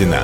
[0.00, 0.22] Родина».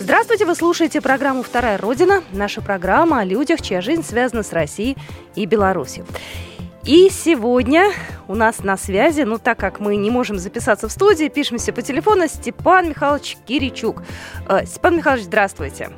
[0.00, 2.22] Здравствуйте, вы слушаете программу «Вторая Родина».
[2.32, 4.96] Наша программа о людях, чья жизнь связана с Россией
[5.36, 6.06] и Беларусью.
[6.82, 7.92] И сегодня
[8.26, 11.82] у нас на связи, ну так как мы не можем записаться в студии, пишемся по
[11.82, 14.02] телефону, Степан Михайлович Киричук.
[14.48, 15.90] Э, Степан Михайлович, здравствуйте.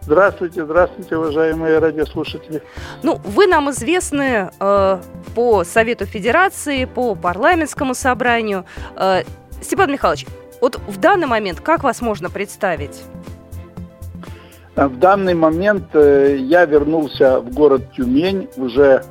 [0.00, 2.62] Здравствуйте, здравствуйте, уважаемые радиослушатели.
[3.02, 4.98] Ну, вы нам известны э,
[5.34, 8.64] по Совету Федерации, по парламентскому собранию.
[8.96, 9.22] Э,
[9.62, 10.26] Степан Михайлович,
[10.60, 13.02] вот в данный момент как вас можно представить?
[14.74, 19.04] В данный момент э, я вернулся в город Тюмень уже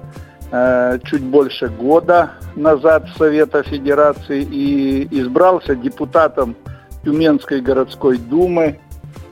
[0.52, 6.56] э, чуть больше года назад Совета Федерации и избрался депутатом
[7.04, 8.80] Тюменской городской думы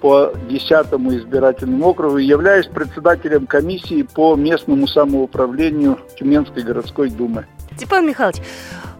[0.01, 7.45] по 10 избирательному округу и являюсь председателем комиссии по местному самоуправлению Тюменской городской думы.
[7.75, 8.41] Степан Михайлович,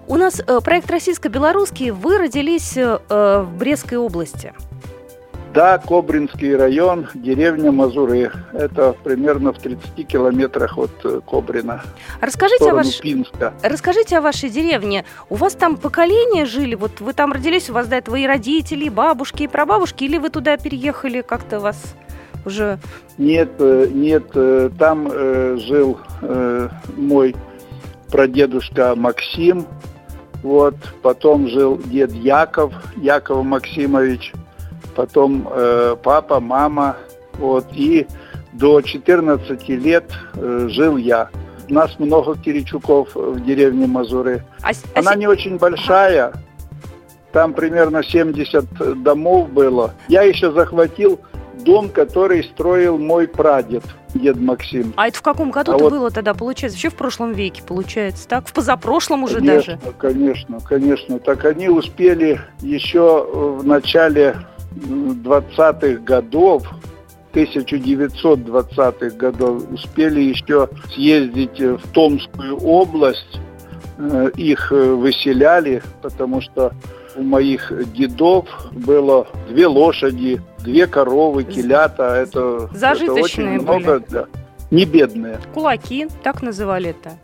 [0.10, 1.92] у нас э, проект «Российско-белорусский».
[1.92, 4.54] Вы родились э, в Брестской области.
[5.54, 8.32] Да, Кобринский район, деревня Мазуры.
[8.54, 11.84] Это примерно в 30 километрах от э, Кобрина.
[12.22, 13.00] Расскажите о, ваш...
[13.00, 13.54] Пинска.
[13.62, 15.06] Расскажите о вашей деревне.
[15.30, 16.74] У вас там поколения жили?
[16.74, 20.18] Вот вы там родились, у вас до этого и родители, и бабушки, и прабабушки, или
[20.18, 21.96] вы туда переехали как-то вас
[22.46, 22.80] уже...
[23.20, 27.36] Нет, э, нет, э, там э, жил э, мой
[28.12, 29.68] прадедушка Максим,
[30.44, 34.34] вот, потом жил дед Яков, Яков Максимович,
[34.96, 36.98] потом э, папа, мама,
[37.38, 38.08] вот, и
[38.54, 41.30] до 14 лет э, жил я.
[41.70, 44.44] У нас много Киричуков в деревне Мазуры.
[44.64, 45.16] А, а Она а...
[45.16, 46.34] не очень большая,
[47.32, 49.94] там примерно 70 домов было.
[50.08, 51.20] Я еще захватил
[51.64, 54.94] дом, который строил мой прадед, дед Максим.
[54.96, 55.94] А это в каком году а это вот...
[55.94, 56.78] было тогда, получается?
[56.78, 58.48] Еще в прошлом веке, получается, так?
[58.48, 59.96] В позапрошлом уже конечно, даже?
[59.98, 61.20] Конечно, конечно.
[61.20, 64.36] Так они успели еще в начале
[64.72, 66.64] 20-х годов,
[67.34, 73.40] 1920-х годов, успели еще съездить в Томскую область,
[73.98, 76.74] э, их выселяли, потому что
[77.20, 82.16] у моих дедов было две лошади, две коровы, телята.
[82.16, 84.02] Это, это очень много.
[84.10, 84.26] Да.
[84.72, 85.40] Не бедные.
[85.54, 87.18] Кулаки, так называли это.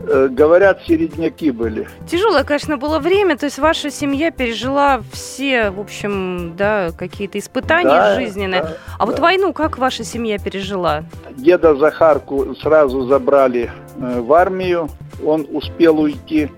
[0.00, 1.88] Э, говорят, середняки были.
[2.08, 3.36] Тяжелое, конечно, было время.
[3.36, 8.62] То есть ваша семья пережила все, в общем, да, какие-то испытания да, жизненные.
[8.62, 9.06] Да, а да.
[9.06, 11.04] вот войну как ваша семья пережила?
[11.36, 14.88] Деда Захарку сразу забрали э, в армию.
[15.24, 16.50] Он успел уйти.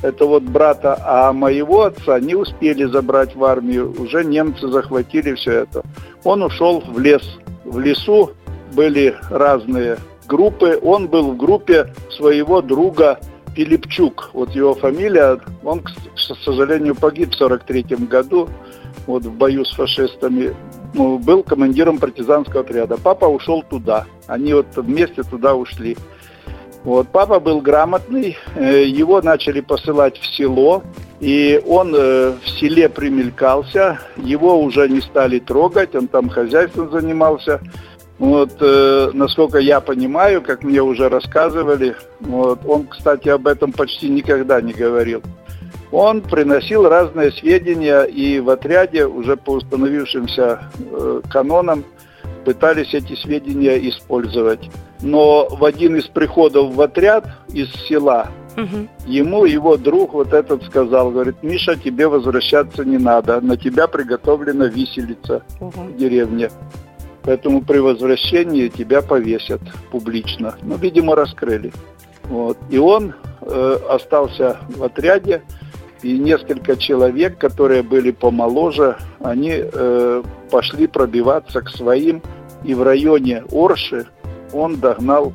[0.00, 3.94] Это вот брата, а моего отца не успели забрать в армию.
[3.98, 5.82] Уже немцы захватили все это.
[6.24, 7.22] Он ушел в лес.
[7.64, 8.32] В лесу
[8.72, 10.78] были разные группы.
[10.82, 13.20] Он был в группе своего друга
[13.54, 14.30] Пилипчук.
[14.32, 15.38] Вот его фамилия.
[15.62, 15.90] Он, к
[16.44, 18.48] сожалению, погиб в 43 году
[19.06, 20.54] вот в бою с фашистами.
[20.94, 22.96] Ну, был командиром партизанского отряда.
[23.02, 24.06] Папа ушел туда.
[24.26, 25.96] Они вот вместе туда ушли.
[26.84, 30.82] Вот, папа был грамотный, э, его начали посылать в село,
[31.20, 37.60] и он э, в селе примелькался, его уже не стали трогать, он там хозяйством занимался.
[38.18, 44.08] Вот, э, насколько я понимаю, как мне уже рассказывали, вот, он, кстати, об этом почти
[44.08, 45.22] никогда не говорил.
[45.92, 51.84] Он приносил разные сведения, и в отряде уже по установившимся э, канонам
[52.44, 54.68] пытались эти сведения использовать.
[55.02, 58.88] Но в один из приходов в отряд из села угу.
[59.06, 64.66] ему его друг вот этот сказал, говорит, Миша, тебе возвращаться не надо, на тебя приготовлена
[64.66, 65.72] виселица угу.
[65.72, 66.50] в деревне.
[67.24, 69.60] Поэтому при возвращении тебя повесят
[69.90, 70.56] публично.
[70.62, 71.72] Ну, видимо, раскрыли.
[72.24, 72.58] Вот.
[72.70, 75.42] И он э, остался в отряде,
[76.02, 82.22] и несколько человек, которые были помоложе, они э, пошли пробиваться к своим,
[82.64, 84.08] и в районе Орши
[84.52, 85.32] он догнал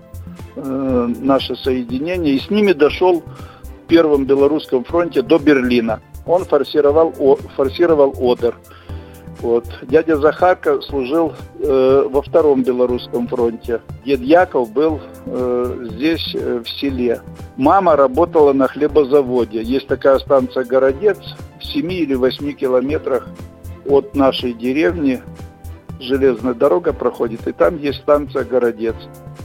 [0.56, 6.02] э, наше соединение, и с ними дошел в Первом Белорусском фронте до Берлина.
[6.26, 8.56] Он форсировал, о, форсировал Одер.
[9.40, 9.66] Вот.
[9.84, 13.82] Дядя Захарка служил э, во втором белорусском фронте.
[14.04, 17.22] Дед Яков был э, здесь, э, в селе.
[17.56, 19.62] Мама работала на хлебозаводе.
[19.62, 21.20] Есть такая станция «Городец»
[21.60, 23.28] в 7 или 8 километрах
[23.86, 25.22] от нашей деревни.
[26.00, 28.96] Железная дорога проходит, и там есть станция «Городец».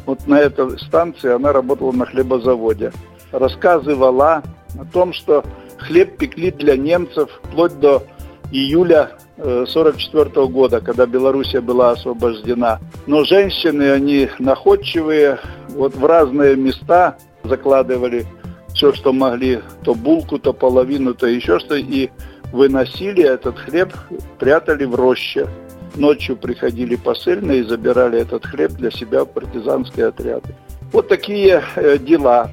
[0.07, 2.93] Вот на этой станции она работала на хлебозаводе.
[3.31, 4.43] Рассказывала
[4.79, 5.45] о том, что
[5.79, 8.03] хлеб пекли для немцев вплоть до
[8.51, 12.81] июля 1944 -го года, когда Белоруссия была освобождена.
[13.07, 15.39] Но женщины, они находчивые,
[15.71, 18.27] вот в разные места закладывали
[18.75, 21.77] все, что могли, то булку, то половину, то еще что.
[21.77, 22.11] И
[22.53, 23.93] выносили этот хлеб,
[24.39, 25.49] прятали в роще.
[25.95, 30.55] Ночью приходили посыльные и забирали этот хлеб для себя в партизанские отряды.
[30.93, 32.51] Вот такие э, дела.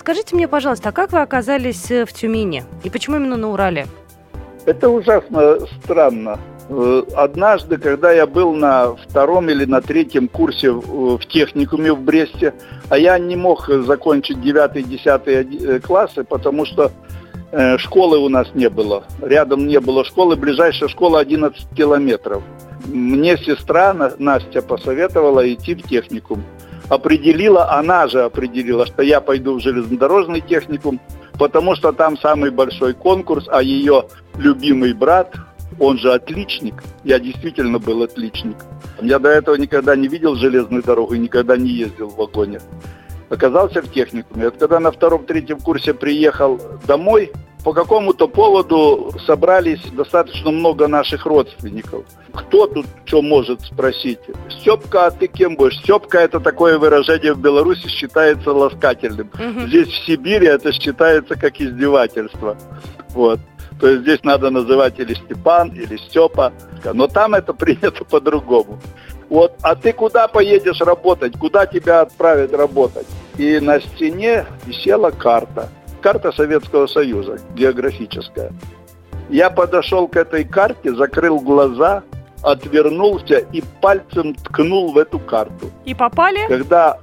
[0.00, 2.64] Скажите мне, пожалуйста, а как вы оказались э, в Тюмени?
[2.82, 3.86] И почему именно на Урале?
[4.66, 6.38] Это ужасно странно.
[6.68, 12.54] Э, однажды, когда я был на втором или на третьем курсе в техникуме в Бресте,
[12.88, 16.90] а я не мог закончить 9-10 классы, потому что
[17.76, 19.04] школы у нас не было.
[19.20, 22.42] Рядом не было школы, ближайшая школа 11 километров.
[22.86, 26.44] Мне сестра Настя посоветовала идти в техникум
[26.88, 31.00] определила, она же определила, что я пойду в железнодорожный техникум,
[31.38, 34.04] потому что там самый большой конкурс, а ее
[34.36, 35.34] любимый брат,
[35.78, 38.56] он же отличник, я действительно был отличник.
[39.00, 42.60] Я до этого никогда не видел железную дорогу и никогда не ездил в вагоне.
[43.32, 44.44] Оказался в техникуме.
[44.44, 47.32] Вот когда на втором-третьем курсе приехал домой,
[47.64, 52.04] по какому-то поводу собрались достаточно много наших родственников.
[52.34, 54.18] Кто тут что может спросить?
[54.50, 55.78] Степка, а ты кем будешь?
[55.78, 59.30] Степка это такое выражение в Беларуси считается ласкательным.
[59.32, 59.66] Угу.
[59.66, 62.58] Здесь в Сибири это считается как издевательство.
[63.14, 63.40] Вот.
[63.80, 66.52] То есть здесь надо называть или Степан, или Степа.
[66.92, 68.78] Но там это принято по-другому.
[69.30, 71.38] Вот, а ты куда поедешь работать?
[71.38, 73.06] Куда тебя отправят работать?
[73.38, 75.68] И на стене висела карта–
[76.02, 78.52] карта Советского Союза, географическая.
[79.30, 82.02] Я подошел к этой карте, закрыл глаза,
[82.42, 85.70] отвернулся и пальцем ткнул в эту карту.
[85.86, 86.46] И попали?
[86.48, 86.98] Когда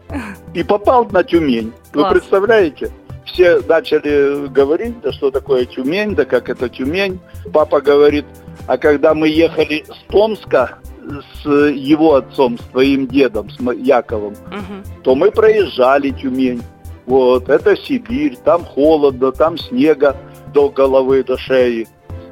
[0.53, 1.73] и попал на Тюмень.
[1.91, 2.13] Класс.
[2.13, 2.91] Вы представляете?
[3.25, 7.19] Все начали говорить, да что такое Тюмень, да как это Тюмень.
[7.53, 8.25] Папа говорит,
[8.67, 10.77] а когда мы ехали с Томска
[11.09, 15.01] с его отцом, с твоим дедом, с Яковом, угу.
[15.03, 16.61] то мы проезжали Тюмень.
[17.05, 20.15] Вот, это Сибирь, там холодно, там снега
[20.53, 21.87] до головы, до шеи.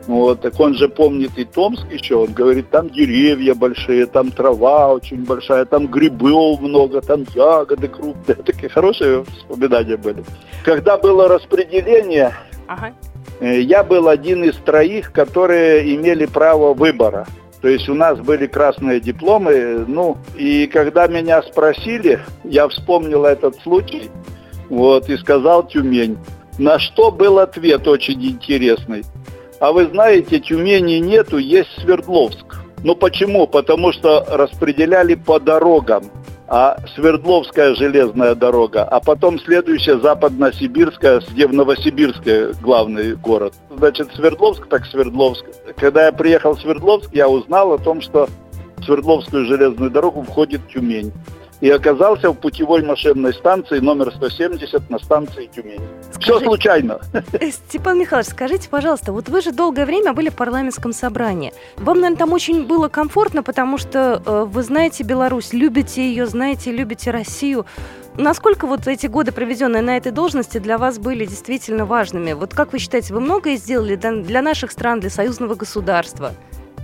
[0.06, 4.94] Вот, так он же помнит и Томск еще, он говорит, там деревья большие, там трава
[4.94, 8.36] очень большая, там грибов много, там ягоды крупные.
[8.46, 10.24] Такие хорошие воспоминания были.
[10.64, 12.34] Когда было распределение,
[12.68, 12.94] ага.
[13.40, 17.28] Э, я был один из троих, которые имели право выбора.
[17.68, 23.58] То есть у нас были красные дипломы, ну, и когда меня спросили, я вспомнил этот
[23.62, 24.10] случай,
[24.70, 26.18] вот, и сказал Тюмень.
[26.58, 29.04] На что был ответ очень интересный.
[29.60, 32.56] А вы знаете, Тюмени нету, есть Свердловск.
[32.86, 33.48] Ну почему?
[33.48, 36.06] Потому что распределяли по дорогам.
[36.50, 43.54] А Свердловская железная дорога, а потом следующая Западно-Сибирская, где в Новосибирске главный город.
[43.78, 45.46] Значит, Свердловск так Свердловск.
[45.76, 48.30] Когда я приехал в Свердловск, я узнал о том, что
[48.78, 51.12] в Свердловскую железную дорогу входит Тюмень
[51.62, 55.82] и оказался в путевой машинной станции номер 170 на станции Тюмень.
[56.12, 56.20] Скажи...
[56.20, 57.00] Все случайно.
[57.14, 61.54] Э, Степан Михайлович, скажите, пожалуйста, вот вы же долгое время были в парламентском собрании.
[61.78, 66.72] Вам, наверное, там очень было комфортно, потому что э, вы знаете Беларусь, любите ее, знаете,
[66.72, 67.66] любите Россию.
[68.16, 72.34] Насколько вот эти годы, проведенные на этой должности, для вас были действительно важными?
[72.34, 76.34] Вот как вы считаете, вы многое сделали для наших стран, для союзного государства?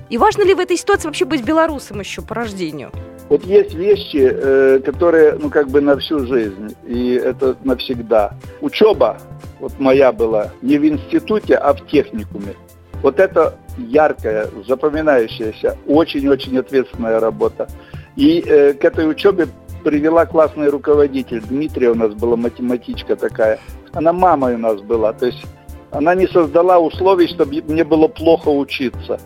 [0.10, 2.92] И важно ли в этой ситуации вообще быть белорусом еще по рождению?
[3.30, 8.34] Вот есть вещи, э, которые, ну, как бы на всю жизнь, и это навсегда.
[8.62, 9.18] Учеба,
[9.60, 12.56] вот моя была, не в институте, а в техникуме.
[13.02, 17.68] Вот это яркая, запоминающаяся, очень-очень ответственная работа.
[18.16, 19.48] И э, к этой учебе
[19.84, 21.42] привела классный руководитель.
[21.42, 23.60] Дмитрия у нас была математичка такая.
[23.94, 25.14] Она мамой у нас была.
[25.14, 25.44] То есть
[25.92, 29.20] она не создала условий, чтобы мне было плохо учиться.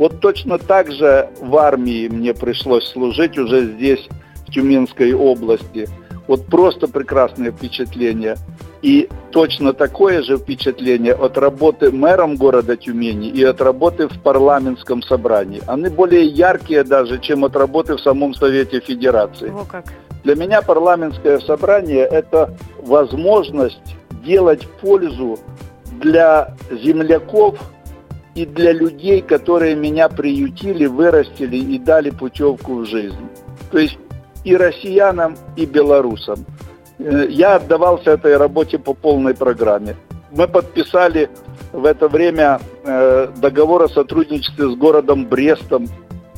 [0.00, 4.08] Вот точно так же в армии мне пришлось служить уже здесь,
[4.46, 5.90] в Тюменской области.
[6.26, 8.36] Вот просто прекрасное впечатление.
[8.80, 15.02] И точно такое же впечатление от работы мэром города Тюмени и от работы в парламентском
[15.02, 15.60] собрании.
[15.66, 19.50] Они более яркие даже, чем от работы в самом Совете Федерации.
[19.50, 19.84] О, как.
[20.24, 25.38] Для меня парламентское собрание– это возможность делать пользу
[26.00, 27.58] для земляков–
[28.34, 33.28] и для людей, которые меня приютили, вырастили и дали путевку в жизнь.
[33.70, 33.98] То есть
[34.44, 36.44] и россиянам, и белорусам.
[36.98, 39.96] Э, я отдавался этой работе по полной программе.
[40.30, 41.28] Мы подписали
[41.72, 45.88] в это время э, договор о сотрудничестве с городом Брестом,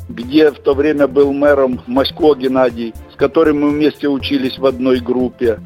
[0.09, 5.01] где в то время был мэром Масько Геннадий, с которым мы вместе учились в одной
[5.01, 5.61] группе.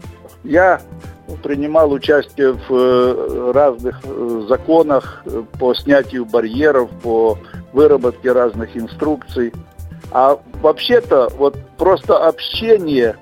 [0.45, 0.81] Я
[1.43, 5.25] принимал участие в э, разных э, законах
[5.59, 7.39] по снятию барьеров, по
[7.73, 9.53] выработке разных инструкций.
[10.11, 13.17] А вообще-то вот просто общение,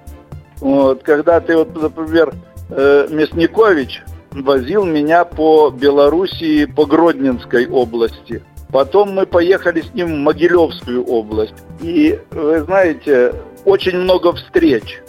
[0.60, 2.34] вот, когда ты вот, например,
[2.70, 8.42] э, Мясникович, возил меня по Белоруссии, по Гродненской области.
[8.70, 11.54] Потом мы поехали с ним в Могилевскую область.
[11.80, 13.32] И, вы знаете,
[13.64, 15.00] очень много встреч.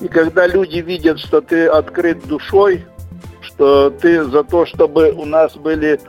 [0.00, 2.84] И когда люди видят, что ты открыт душой,
[3.40, 6.00] что ты за то, чтобы у нас были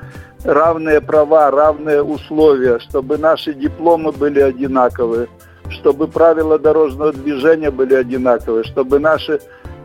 [0.44, 5.28] равные права, равные условия, чтобы наши дипломы были одинаковые,
[5.70, 9.40] чтобы правила дорожного движения были одинаковые, чтобы наши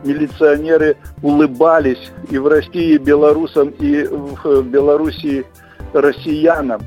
[0.04, 5.44] милиционеры улыбались и в России белорусам, и в Белоруссии
[5.92, 6.82] россиянам.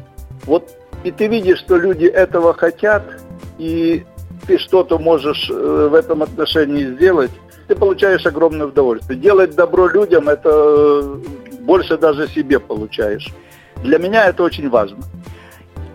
[0.45, 0.69] Вот
[1.05, 3.03] и ты видишь, что люди этого хотят,
[3.59, 4.03] и
[4.47, 7.31] ты что-то можешь э, в этом отношении сделать,
[7.67, 9.19] ты получаешь огромное удовольствие.
[9.19, 11.15] Делать добро людям, это э,
[11.61, 13.27] больше даже себе получаешь.
[13.83, 14.99] Для меня это очень важно.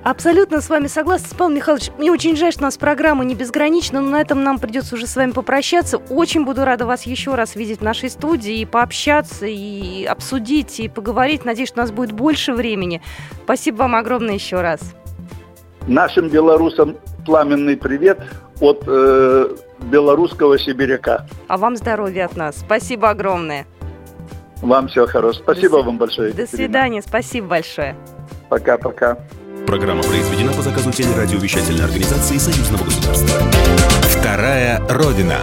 [0.03, 1.91] Абсолютно с вами согласна, Павел Михайлович.
[1.99, 5.07] Мне очень жаль, что у нас программа не безгранична, но на этом нам придется уже
[5.07, 5.99] с вами попрощаться.
[5.99, 10.89] Очень буду рада вас еще раз видеть в нашей студии и пообщаться, и обсудить, и
[10.89, 11.45] поговорить.
[11.45, 13.03] Надеюсь, что у нас будет больше времени.
[13.45, 14.81] Спасибо вам огромное еще раз.
[15.87, 18.19] Нашим белорусам пламенный привет
[18.61, 21.27] от э, белорусского сибиряка.
[21.49, 22.59] А вам здоровья от нас.
[22.59, 23.67] Спасибо огромное.
[24.63, 25.43] Вам всего хорошего.
[25.43, 26.33] Спасибо До вам большое.
[26.33, 27.03] До свидания.
[27.03, 27.97] Спасибо большое.
[28.49, 29.19] Пока-пока.
[29.67, 33.41] Программа произведена по заказу телерадиовещательной организации Союзного государства.
[34.03, 35.37] Вторая Родина.